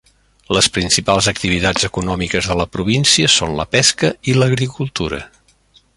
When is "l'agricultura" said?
4.39-5.25